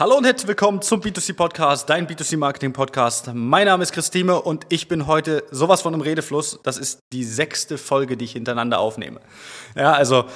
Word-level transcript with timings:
Hallo 0.00 0.16
und 0.16 0.24
herzlich 0.24 0.46
willkommen 0.46 0.80
zum 0.80 1.00
B2C 1.00 1.34
Podcast, 1.34 1.90
dein 1.90 2.06
B2C 2.06 2.36
Marketing 2.36 2.72
Podcast. 2.72 3.32
Mein 3.34 3.66
Name 3.66 3.82
ist 3.82 3.90
Christine 3.90 4.40
und 4.40 4.64
ich 4.68 4.86
bin 4.86 5.08
heute 5.08 5.42
sowas 5.50 5.82
von 5.82 5.92
im 5.92 6.00
Redefluss. 6.00 6.60
Das 6.62 6.78
ist 6.78 7.00
die 7.12 7.24
sechste 7.24 7.78
Folge, 7.78 8.16
die 8.16 8.26
ich 8.26 8.30
hintereinander 8.34 8.78
aufnehme. 8.78 9.20
Ja, 9.74 9.94
also 9.94 10.26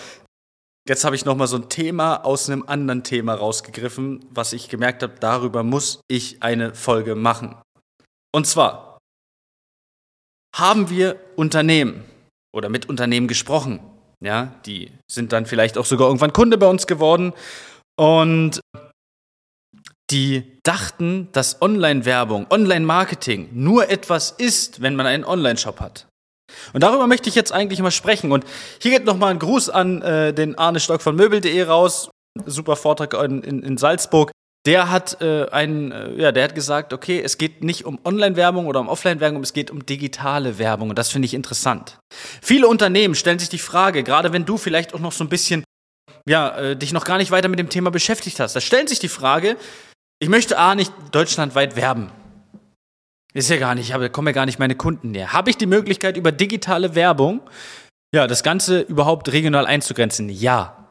jetzt 0.88 1.04
habe 1.04 1.14
ich 1.14 1.25
nochmal 1.25 1.46
so 1.46 1.59
ein 1.59 1.69
Thema 1.69 2.25
aus 2.25 2.51
einem 2.51 2.64
anderen 2.67 3.04
Thema 3.04 3.35
rausgegriffen, 3.35 4.27
was 4.30 4.53
ich 4.53 4.69
gemerkt 4.69 5.04
habe, 5.04 5.14
darüber 5.21 5.63
muss 5.63 6.01
ich 6.09 6.43
eine 6.43 6.75
Folge 6.75 7.15
machen. 7.15 7.55
Und 8.35 8.49
zwar 8.49 8.99
haben 10.57 10.91
wir 10.91 11.21
Unternehmen 11.37 12.03
oder 12.53 12.69
mit 12.69 12.89
Unternehmen 12.89 13.29
gesprochen. 13.29 13.79
Ja, 14.19 14.57
die 14.67 14.91
sind 15.09 15.33
dann 15.33 15.47
vielleicht 15.47 15.79
auch 15.79 15.87
sogar 15.87 16.09
irgendwann 16.09 16.33
Kunde 16.33 16.59
bei 16.59 16.67
uns 16.67 16.89
geworden 16.89 17.33
und 17.97 18.61
die 20.13 20.59
dachten, 20.63 21.29
dass 21.33 21.61
Online-Werbung, 21.62 22.47
Online-Marketing 22.51 23.48
nur 23.53 23.89
etwas 23.89 24.30
ist, 24.30 24.83
wenn 24.83 24.95
man 24.95 25.07
einen 25.07 25.25
Online-Shop 25.25 25.80
hat. 25.80 26.07
Und 26.73 26.83
darüber 26.83 27.07
möchte 27.07 27.29
ich 27.29 27.34
jetzt 27.34 27.53
eigentlich 27.53 27.80
mal 27.80 27.91
sprechen. 27.91 28.30
Und 28.30 28.45
hier 28.80 28.91
geht 28.91 29.05
nochmal 29.05 29.30
ein 29.30 29.39
Gruß 29.39 29.70
an 29.70 30.03
äh, 30.03 30.34
den 30.34 30.56
Arne 30.59 30.80
Stock 30.80 31.03
von 31.03 31.17
Möbel.de 31.17 31.62
raus. 31.62 32.11
Super 32.47 32.77
Vortrag 32.77 33.15
in, 33.15 33.43
in, 33.43 33.62
in 33.62 33.79
Salzburg. 33.79 34.30
Der 34.65 34.91
hat 34.91 35.20
äh, 35.20 35.48
einen, 35.51 35.91
äh, 35.91 36.15
ja, 36.15 36.31
der 36.31 36.45
hat 36.45 36.55
gesagt, 36.55 36.92
okay, 36.92 37.20
es 37.20 37.37
geht 37.37 37.65
nicht 37.65 37.84
um 37.84 37.98
Online-Werbung 38.05 38.67
oder 38.67 38.79
um 38.79 38.89
Offline-Werbung, 38.89 39.42
es 39.42 39.53
geht 39.53 39.70
um 39.70 39.84
digitale 39.84 40.59
Werbung. 40.59 40.91
Und 40.91 40.98
das 40.98 41.09
finde 41.11 41.27
ich 41.27 41.34
interessant. 41.34 41.98
Viele 42.41 42.69
Unternehmen 42.69 43.15
stellen 43.17 43.41
sich 43.41 43.48
die 43.48 43.59
Frage, 43.59 44.05
gerade 44.05 44.33
wenn 44.33 44.45
du 44.45 44.59
vielleicht 44.59 44.95
auch 44.95 45.01
noch 45.01 45.12
so 45.12 45.25
ein 45.25 45.29
bisschen, 45.29 45.65
ja, 46.29 46.56
äh, 46.56 46.77
dich 46.77 46.92
noch 46.92 47.05
gar 47.05 47.19
nicht 47.19 47.33
weiter 47.33 47.48
mit 47.48 47.59
dem 47.59 47.70
Thema 47.70 47.91
beschäftigt 47.91 48.39
hast, 48.39 48.55
da 48.55 48.61
stellen 48.61 48.87
sich 48.87 49.01
die 49.01 49.09
Frage, 49.09 49.56
ich 50.23 50.29
möchte 50.29 50.57
A 50.57 50.77
nicht 50.77 50.93
deutschlandweit 51.11 51.75
werben. 51.75 52.12
Ist 53.35 53.51
ja 53.51 53.56
gar 53.56 53.75
nicht, 53.75 53.89
ich 53.89 53.92
habe, 53.92 54.09
kommen 54.09 54.29
ja 54.29 54.33
gar 54.33 54.47
nicht 54.47 54.61
meine 54.61 54.77
Kunden 54.77 55.11
näher. 55.11 55.33
Habe 55.33 55.51
ich 55.51 55.56
die 55.56 55.67
Möglichkeit, 55.67 56.17
über 56.17 56.31
digitale 56.31 56.95
Werbung, 56.95 57.41
ja, 58.14 58.29
das 58.29 58.45
Ganze 58.45 58.83
überhaupt 58.83 59.33
regional 59.33 59.67
einzugrenzen? 59.67 60.29
Ja. 60.29 60.87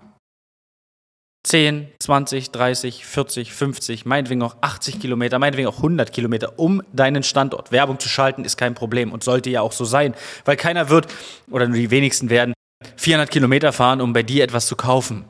10, 1.47 1.87
20, 2.03 2.51
30, 2.51 3.05
40, 3.05 3.53
50, 3.53 4.05
meinetwegen 4.05 4.43
auch 4.43 4.57
80 4.59 4.99
Kilometer, 4.99 5.39
meinetwegen 5.39 5.69
auch 5.69 5.77
100 5.77 6.11
Kilometer 6.11 6.59
um 6.59 6.83
deinen 6.91 7.23
Standort. 7.23 7.71
Werbung 7.71 7.99
zu 7.99 8.09
schalten 8.09 8.43
ist 8.43 8.57
kein 8.57 8.73
Problem 8.73 9.13
und 9.13 9.23
sollte 9.23 9.49
ja 9.49 9.61
auch 9.61 9.71
so 9.71 9.85
sein, 9.85 10.13
weil 10.43 10.57
keiner 10.57 10.89
wird, 10.89 11.07
oder 11.49 11.69
nur 11.69 11.77
die 11.77 11.89
wenigsten 11.89 12.29
werden, 12.29 12.53
400 12.97 13.31
Kilometer 13.31 13.71
fahren, 13.71 14.01
um 14.01 14.11
bei 14.11 14.23
dir 14.23 14.43
etwas 14.43 14.67
zu 14.67 14.75
kaufen. 14.75 15.23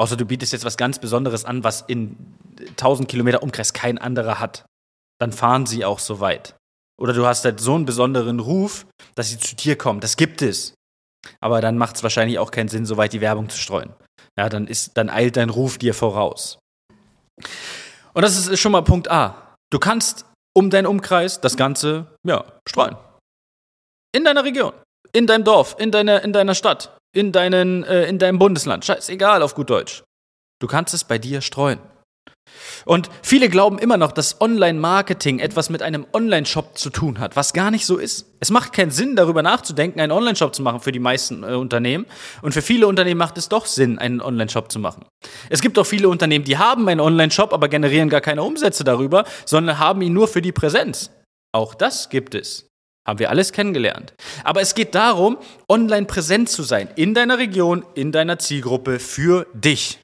Außer 0.00 0.16
du 0.16 0.24
bietest 0.24 0.54
jetzt 0.54 0.64
was 0.64 0.78
ganz 0.78 0.98
Besonderes 0.98 1.44
an, 1.44 1.62
was 1.62 1.82
in 1.82 2.16
1000 2.70 3.06
Kilometer 3.06 3.42
Umkreis 3.42 3.74
kein 3.74 3.98
anderer 3.98 4.40
hat. 4.40 4.64
Dann 5.20 5.30
fahren 5.30 5.66
sie 5.66 5.84
auch 5.84 5.98
so 5.98 6.20
weit. 6.20 6.56
Oder 6.98 7.12
du 7.12 7.26
hast 7.26 7.44
halt 7.44 7.60
so 7.60 7.74
einen 7.74 7.84
besonderen 7.84 8.40
Ruf, 8.40 8.86
dass 9.14 9.28
sie 9.28 9.38
zu 9.38 9.54
dir 9.56 9.76
kommen. 9.76 10.00
Das 10.00 10.16
gibt 10.16 10.40
es. 10.40 10.72
Aber 11.38 11.60
dann 11.60 11.76
macht 11.76 11.96
es 11.96 12.02
wahrscheinlich 12.02 12.38
auch 12.38 12.50
keinen 12.50 12.68
Sinn, 12.68 12.86
so 12.86 12.96
weit 12.96 13.12
die 13.12 13.20
Werbung 13.20 13.50
zu 13.50 13.58
streuen. 13.58 13.92
Ja, 14.38 14.48
dann, 14.48 14.66
ist, 14.66 14.96
dann 14.96 15.10
eilt 15.10 15.36
dein 15.36 15.50
Ruf 15.50 15.76
dir 15.76 15.92
voraus. 15.92 16.58
Und 18.14 18.22
das 18.22 18.46
ist 18.46 18.58
schon 18.58 18.72
mal 18.72 18.80
Punkt 18.80 19.10
A. 19.10 19.54
Du 19.70 19.78
kannst 19.78 20.24
um 20.56 20.70
deinen 20.70 20.86
Umkreis 20.86 21.42
das 21.42 21.58
Ganze, 21.58 22.06
ja, 22.26 22.46
streuen. 22.66 22.96
In 24.14 24.24
deiner 24.24 24.44
Region, 24.44 24.72
in 25.12 25.26
deinem 25.26 25.44
Dorf, 25.44 25.76
in 25.78 25.90
deiner, 25.90 26.24
in 26.24 26.32
deiner 26.32 26.54
Stadt, 26.54 26.96
in, 27.12 27.32
deinen, 27.32 27.84
äh, 27.84 28.04
in 28.06 28.18
deinem 28.18 28.38
Bundesland. 28.38 28.84
Scheißegal 28.84 29.42
auf 29.42 29.54
gut 29.54 29.70
Deutsch. 29.70 30.02
Du 30.60 30.66
kannst 30.66 30.94
es 30.94 31.04
bei 31.04 31.18
dir 31.18 31.40
streuen. 31.40 31.80
Und 32.84 33.10
viele 33.22 33.48
glauben 33.48 33.78
immer 33.78 33.96
noch, 33.96 34.12
dass 34.12 34.40
Online-Marketing 34.40 35.38
etwas 35.38 35.70
mit 35.70 35.82
einem 35.82 36.06
Online-Shop 36.12 36.76
zu 36.76 36.90
tun 36.90 37.18
hat, 37.18 37.36
was 37.36 37.52
gar 37.52 37.70
nicht 37.70 37.86
so 37.86 37.96
ist. 37.96 38.26
Es 38.40 38.50
macht 38.50 38.72
keinen 38.72 38.90
Sinn, 38.90 39.16
darüber 39.16 39.42
nachzudenken, 39.42 40.00
einen 40.00 40.12
Online-Shop 40.12 40.54
zu 40.54 40.62
machen 40.62 40.80
für 40.80 40.92
die 40.92 40.98
meisten 40.98 41.42
äh, 41.42 41.54
Unternehmen. 41.54 42.06
Und 42.42 42.52
für 42.52 42.62
viele 42.62 42.86
Unternehmen 42.86 43.18
macht 43.18 43.38
es 43.38 43.48
doch 43.48 43.66
Sinn, 43.66 43.98
einen 43.98 44.20
Online-Shop 44.20 44.72
zu 44.72 44.78
machen. 44.78 45.04
Es 45.48 45.60
gibt 45.60 45.78
auch 45.78 45.86
viele 45.86 46.08
Unternehmen, 46.08 46.44
die 46.44 46.58
haben 46.58 46.88
einen 46.88 47.00
Online-Shop, 47.00 47.52
aber 47.52 47.68
generieren 47.68 48.08
gar 48.08 48.20
keine 48.20 48.42
Umsätze 48.42 48.84
darüber, 48.84 49.24
sondern 49.44 49.78
haben 49.78 50.02
ihn 50.02 50.12
nur 50.12 50.28
für 50.28 50.42
die 50.42 50.52
Präsenz. 50.52 51.10
Auch 51.52 51.74
das 51.74 52.08
gibt 52.08 52.34
es. 52.34 52.69
Haben 53.10 53.18
wir 53.18 53.30
alles 53.30 53.52
kennengelernt. 53.52 54.14
Aber 54.44 54.60
es 54.60 54.76
geht 54.76 54.94
darum, 54.94 55.36
online 55.68 56.06
präsent 56.06 56.48
zu 56.48 56.62
sein, 56.62 56.88
in 56.94 57.12
deiner 57.12 57.38
Region, 57.38 57.84
in 57.94 58.12
deiner 58.12 58.38
Zielgruppe, 58.38 59.00
für 59.00 59.48
dich 59.52 59.98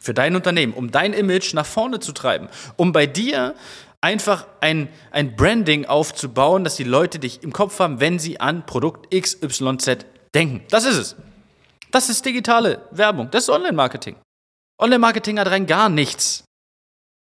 für 0.00 0.12
dein 0.12 0.34
Unternehmen, 0.34 0.72
um 0.72 0.90
dein 0.90 1.12
Image 1.12 1.54
nach 1.54 1.64
vorne 1.64 2.00
zu 2.00 2.10
treiben, 2.10 2.48
um 2.76 2.90
bei 2.90 3.06
dir 3.06 3.54
einfach 4.00 4.48
ein, 4.60 4.88
ein 5.12 5.36
Branding 5.36 5.86
aufzubauen, 5.86 6.64
dass 6.64 6.74
die 6.74 6.82
Leute 6.82 7.20
dich 7.20 7.44
im 7.44 7.52
Kopf 7.52 7.78
haben, 7.78 8.00
wenn 8.00 8.18
sie 8.18 8.40
an 8.40 8.66
Produkt 8.66 9.14
XYZ 9.14 10.04
denken. 10.34 10.64
Das 10.70 10.84
ist 10.84 10.96
es. 10.96 11.16
Das 11.92 12.08
ist 12.08 12.26
digitale 12.26 12.80
Werbung. 12.90 13.30
Das 13.30 13.44
ist 13.44 13.50
Online-Marketing. 13.50 14.16
Online-Marketing 14.80 15.38
hat 15.38 15.46
rein 15.46 15.68
gar 15.68 15.88
nichts 15.88 16.42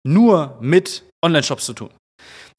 nur 0.02 0.56
mit 0.62 1.04
Online-Shops 1.22 1.66
zu 1.66 1.74
tun. 1.74 1.90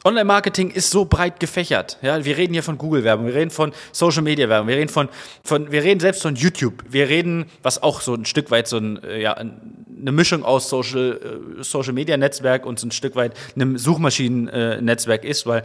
Online-Marketing 0.04 0.72
ist 0.72 0.90
so 0.90 1.06
breit 1.06 1.40
gefächert. 1.40 1.98
Ja, 2.02 2.26
wir 2.26 2.38
reden 2.38 2.54
hier 2.54 2.64
von 2.64 2.78
Google-Werbung, 2.78 3.28
wir 3.28 3.36
reden 3.36 3.52
von 3.52 3.72
Social-Media-Werbung, 3.92 4.68
wir 4.68 4.78
reden 4.78 4.90
von, 4.90 5.10
von, 5.44 5.72
wir 5.72 5.84
reden 5.84 6.00
selbst 6.00 6.24
von 6.24 6.36
YouTube, 6.36 6.84
wir 6.90 7.08
reden, 7.08 7.46
was 7.62 7.84
auch 7.84 8.02
so 8.02 8.16
ein 8.16 8.26
Stück 8.26 8.50
weit 8.50 8.68
so 8.68 8.78
ein, 8.78 9.04
äh, 9.04 9.22
ja, 9.22 9.34
eine 9.34 10.12
Mischung 10.12 10.44
aus 10.44 10.70
Social, 10.70 11.60
äh, 11.60 11.64
Social-Media-Netzwerk 11.64 12.66
und 12.66 12.80
so 12.80 12.88
ein 12.88 12.92
Stück 12.92 13.16
weit 13.16 13.38
einem 13.56 13.78
Suchmaschinen-Netzwerk 13.78 15.24
ist, 15.24 15.46
weil 15.46 15.64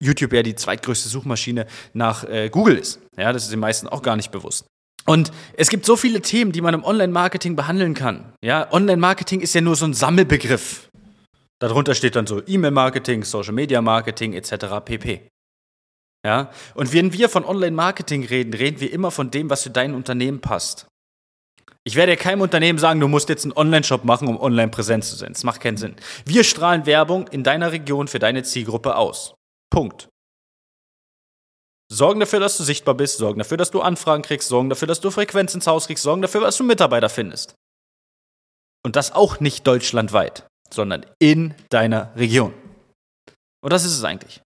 YouTube 0.00 0.32
ja 0.32 0.42
die 0.42 0.54
zweitgrößte 0.54 1.08
Suchmaschine 1.08 1.66
nach 1.94 2.24
äh, 2.24 2.50
Google 2.50 2.76
ist. 2.76 3.00
Ja, 3.16 3.32
das 3.32 3.44
ist 3.44 3.52
den 3.52 3.60
meisten 3.60 3.86
auch 3.86 4.02
gar 4.02 4.16
nicht 4.16 4.30
bewusst. 4.30 4.66
Und 5.06 5.30
es 5.56 5.70
gibt 5.70 5.86
so 5.86 5.96
viele 5.96 6.20
Themen, 6.20 6.50
die 6.50 6.60
man 6.60 6.74
im 6.74 6.84
Online-Marketing 6.84 7.54
behandeln 7.54 7.94
kann. 7.94 8.32
Ja, 8.42 8.70
Online-Marketing 8.72 9.40
ist 9.40 9.54
ja 9.54 9.60
nur 9.60 9.76
so 9.76 9.86
ein 9.86 9.94
Sammelbegriff. 9.94 10.88
Darunter 11.58 11.94
steht 11.94 12.16
dann 12.16 12.26
so 12.26 12.42
E-Mail-Marketing, 12.46 13.24
Social-Media-Marketing 13.24 14.34
etc. 14.34 14.84
pp. 14.84 15.28
Ja? 16.24 16.50
Und 16.74 16.92
wenn 16.92 17.12
wir 17.12 17.28
von 17.28 17.44
Online-Marketing 17.44 18.24
reden, 18.24 18.52
reden 18.52 18.80
wir 18.80 18.92
immer 18.92 19.10
von 19.10 19.30
dem, 19.30 19.48
was 19.48 19.62
für 19.62 19.70
dein 19.70 19.94
Unternehmen 19.94 20.40
passt. 20.40 20.86
Ich 21.84 21.94
werde 21.94 22.16
keinem 22.16 22.40
Unternehmen 22.40 22.78
sagen, 22.78 23.00
du 23.00 23.08
musst 23.08 23.28
jetzt 23.28 23.44
einen 23.44 23.56
Online-Shop 23.56 24.04
machen, 24.04 24.28
um 24.28 24.40
online 24.40 24.70
präsent 24.70 25.04
zu 25.04 25.14
sein. 25.14 25.32
Das 25.32 25.44
macht 25.44 25.60
keinen 25.60 25.76
Sinn. 25.76 25.96
Wir 26.24 26.42
strahlen 26.42 26.84
Werbung 26.84 27.28
in 27.28 27.44
deiner 27.44 27.72
Region 27.72 28.08
für 28.08 28.18
deine 28.18 28.42
Zielgruppe 28.42 28.96
aus. 28.96 29.34
Punkt. 29.70 30.08
Sorgen 31.88 32.18
dafür, 32.18 32.40
dass 32.40 32.56
du 32.56 32.64
sichtbar 32.64 32.94
bist, 32.94 33.18
sorgen 33.18 33.38
dafür, 33.38 33.56
dass 33.56 33.70
du 33.70 33.80
Anfragen 33.80 34.22
kriegst, 34.22 34.48
sorgen 34.48 34.68
dafür, 34.68 34.88
dass 34.88 35.00
du 35.00 35.12
Frequenz 35.12 35.54
ins 35.54 35.68
Haus 35.68 35.86
kriegst, 35.86 36.02
sorgen 36.02 36.22
dafür, 36.22 36.40
dass 36.40 36.56
du 36.56 36.64
Mitarbeiter 36.64 37.08
findest. 37.08 37.54
Und 38.84 38.96
das 38.96 39.12
auch 39.12 39.38
nicht 39.38 39.64
deutschlandweit 39.66 40.45
sondern 40.74 41.06
in 41.18 41.54
deiner 41.70 42.14
Region. 42.16 42.52
Und 43.62 43.72
das 43.72 43.84
ist 43.84 43.96
es 43.96 44.04
eigentlich. 44.04 44.40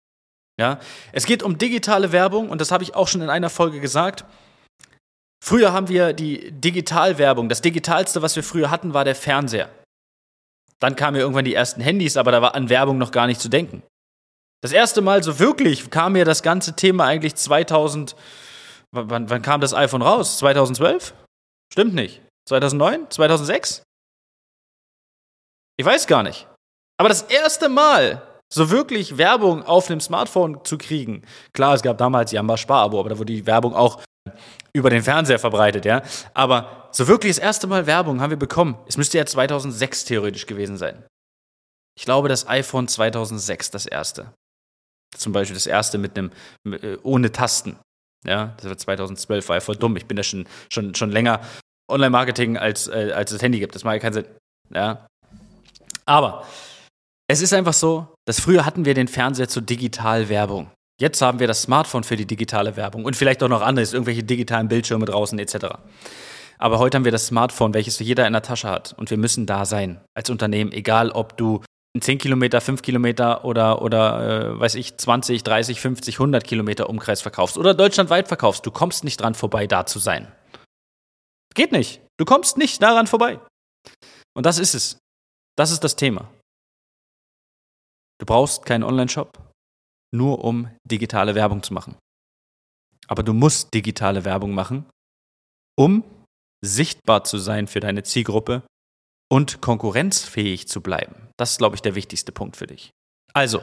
Ja, 0.59 0.81
es 1.13 1.27
geht 1.27 1.43
um 1.43 1.59
digitale 1.59 2.13
Werbung 2.13 2.49
und 2.49 2.61
das 2.61 2.71
habe 2.71 2.83
ich 2.83 2.95
auch 2.95 3.09
schon 3.09 3.21
in 3.21 3.31
einer 3.31 3.51
Folge 3.51 3.81
gesagt. 3.81 4.25
Früher 5.45 5.73
haben 5.73 5.89
wir 5.89 6.13
die 6.13 6.51
Digitalwerbung. 6.51 7.49
Das 7.49 7.61
digitalste, 7.61 8.23
was 8.23 8.37
wir 8.37 8.43
früher 8.43 8.71
hatten, 8.71 8.95
war 8.95 9.05
der 9.05 9.15
Fernseher. 9.15 9.69
Dann 10.81 10.97
kamen 10.97 11.17
ja 11.17 11.23
irgendwann 11.23 11.45
die 11.45 11.55
ersten 11.55 11.81
Handys, 11.81 12.17
aber 12.17 12.33
da 12.33 12.43
war 12.43 12.55
an 12.55 12.69
Werbung 12.69 12.99
noch 12.99 13.11
gar 13.11 13.27
nicht 13.27 13.41
zu 13.41 13.49
denken. 13.49 13.83
Das 14.63 14.73
erste 14.73 15.03
Mal 15.03 15.23
so 15.23 15.39
wirklich 15.39 15.91
kam 15.91 16.15
mir 16.15 16.25
das 16.25 16.43
ganze 16.43 16.75
Thema 16.75 17.05
eigentlich 17.05 17.35
2000. 17.35 18.17
Wann, 18.93 19.29
wann 19.31 19.43
kam 19.43 19.61
das 19.61 19.75
iPhone 19.75 20.03
raus? 20.03 20.39
2012? 20.39 21.15
Stimmt 21.73 21.95
nicht. 21.95 22.23
2009? 22.49 23.11
2006? 23.11 23.83
Ich 25.79 25.85
weiß 25.85 26.07
gar 26.07 26.23
nicht. 26.23 26.47
Aber 26.99 27.09
das 27.09 27.23
erste 27.23 27.69
Mal, 27.69 28.23
so 28.53 28.71
wirklich 28.71 29.19
Werbung 29.19 29.63
auf 29.63 29.89
dem 29.89 30.01
Smartphone 30.01 30.65
zu 30.65 30.79
kriegen. 30.79 31.23
Klar, 31.53 31.75
es 31.75 31.83
gab 31.83 31.99
damals 31.99 32.33
Jamba 32.33 32.57
Sparabo, 32.57 33.01
aber 33.01 33.11
da 33.11 33.19
wurde 33.19 33.33
die 33.33 33.47
Werbung 33.47 33.75
auch 33.75 34.03
über 34.73 34.91
den 34.91 35.03
Fernseher 35.03 35.39
verbreitet, 35.39 35.85
ja. 35.85 36.03
Aber 36.35 36.89
so 36.93 37.09
wirklich 37.09 37.37
das 37.37 37.43
erste 37.43 37.67
Mal 37.67 37.87
Werbung 37.87 38.21
haben 38.21 38.31
wir 38.31 38.39
bekommen. 38.39 38.77
Es 38.87 38.97
müsste 38.97 39.19
ja 39.19 39.27
2006 39.27 40.05
theoretisch 40.05 40.47
gewesen 40.47 40.77
sein. 40.77 41.05
Ich 41.99 42.05
glaube, 42.05 42.29
das 42.29 42.49
iPhone 42.49 42.89
2006, 42.89 43.71
das 43.71 43.87
erste. 43.87 44.33
Zum 45.17 45.33
Beispiel 45.33 45.55
das 45.55 45.67
erste 45.67 45.99
mit 45.99 46.19
einem, 46.19 46.31
äh, 46.65 46.97
ohne 47.03 47.33
Tasten. 47.33 47.79
Ja, 48.25 48.55
das 48.57 48.67
war 48.67 48.77
2012, 48.77 49.49
war 49.49 49.57
ja 49.57 49.61
voll 49.61 49.77
dumm. 49.77 49.97
Ich 49.97 50.07
bin 50.07 50.17
da 50.17 50.23
schon, 50.23 50.47
schon, 50.71 50.95
schon 50.95 51.11
länger 51.11 51.41
Online-Marketing 51.91 52.57
als, 52.57 52.89
äh, 52.89 53.13
als 53.15 53.33
es 53.33 53.41
Handy 53.43 53.61
gibt. 53.61 53.75
Das 53.75 53.85
macht 53.85 53.95
ja 53.95 54.01
keinen 54.01 54.15
Sinn. 54.15 54.27
Ja, 54.75 55.07
aber 56.07 56.47
es 57.29 57.43
ist 57.43 57.53
einfach 57.53 57.73
so, 57.73 58.15
dass 58.25 58.41
früher 58.41 58.65
hatten 58.65 58.85
wir 58.85 58.95
den 58.95 59.09
Fernseher 59.09 59.49
zur 59.49 59.63
Digitalwerbung. 59.63 60.71
Jetzt 61.01 61.21
haben 61.21 61.41
wir 61.41 61.47
das 61.47 61.63
Smartphone 61.63 62.05
für 62.05 62.17
die 62.17 62.27
digitale 62.27 62.77
Werbung 62.77 63.05
und 63.05 63.17
vielleicht 63.17 63.43
auch 63.43 63.49
noch 63.49 63.61
anderes, 63.61 63.93
irgendwelche 63.93 64.23
digitalen 64.23 64.69
Bildschirme 64.69 65.05
draußen 65.05 65.39
etc. 65.39 65.77
Aber 66.59 66.79
heute 66.79 66.97
haben 66.97 67.05
wir 67.05 67.13
das 67.13 67.27
Smartphone, 67.27 67.75
welches 67.75 67.99
jeder 67.99 68.27
in 68.27 68.33
der 68.33 68.43
Tasche 68.43 68.71
hat. 68.71 68.95
Und 68.97 69.11
wir 69.11 69.19
müssen 69.19 69.45
da 69.45 69.67
sein 69.67 70.01
als 70.15 70.31
Unternehmen, 70.31 70.73
egal 70.73 71.11
ob 71.11 71.37
du 71.37 71.63
10 72.01 72.19
Kilometer, 72.19 72.61
5 72.61 72.83
Kilometer 72.83 73.45
oder, 73.45 73.83
oder 73.83 74.55
äh, 74.55 74.61
weiß 74.61 74.75
ich, 74.77 74.97
20, 74.97 75.43
30, 75.43 75.81
50, 75.81 76.15
100 76.17 76.45
Kilometer 76.45 76.89
Umkreis 76.89 77.23
verkaufst 77.23 77.59
oder 77.59 77.75
deutschlandweit 77.75 78.29
verkaufst. 78.29 78.65
Du 78.65 78.71
kommst 78.71 79.05
nicht 79.05 79.21
dran 79.21 79.35
vorbei, 79.35 79.67
da 79.67 79.87
zu 79.87 79.99
sein. 79.99 80.33
Geht 81.55 81.73
nicht. 81.73 82.01
Du 82.19 82.25
kommst 82.25 82.59
nicht 82.59 82.83
daran 82.83 83.07
vorbei. 83.07 83.41
Und 84.35 84.47
das 84.47 84.59
ist 84.59 84.75
es. 84.75 84.99
Das 85.57 85.71
ist 85.71 85.83
das 85.85 85.97
Thema. 85.97 86.31
Du 88.19 88.27
brauchst 88.27 88.65
keinen 88.65 88.85
Online-Shop, 88.85 89.39
nur 90.15 90.45
um 90.45 90.71
digitale 90.85 91.35
Werbung 91.35 91.63
zu 91.63 91.75
machen. 91.75 91.97
Aber 93.09 93.23
du 93.23 93.33
musst 93.33 93.73
digitale 93.75 94.25
Werbung 94.25 94.53
machen, 94.53 94.87
um 95.79 96.05
sichtbar 96.65 97.25
zu 97.25 97.39
sein 97.39 97.67
für 97.67 97.81
deine 97.81 98.03
Zielgruppe 98.03 98.63
und 99.31 99.61
konkurrenzfähig 99.61 100.69
zu 100.69 100.81
bleiben. 100.81 101.29
Das 101.37 101.53
ist, 101.53 101.59
glaube 101.59 101.77
ich, 101.77 101.83
der 101.83 101.95
wichtigste 101.95 102.33
Punkt 102.33 102.57
für 102.57 102.67
dich. 102.67 102.91
Also, 103.35 103.61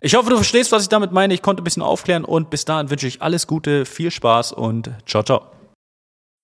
ich 0.00 0.14
hoffe, 0.14 0.30
du 0.30 0.36
verstehst, 0.36 0.70
was 0.70 0.84
ich 0.84 0.88
damit 0.88 1.10
meine. 1.10 1.34
Ich 1.34 1.42
konnte 1.42 1.62
ein 1.62 1.64
bisschen 1.64 1.82
aufklären 1.82 2.24
und 2.24 2.48
bis 2.48 2.64
dahin 2.64 2.90
wünsche 2.90 3.08
ich 3.08 3.22
alles 3.22 3.48
Gute, 3.48 3.84
viel 3.84 4.12
Spaß 4.12 4.52
und 4.52 4.90
ciao, 5.04 5.24
ciao. 5.24 5.55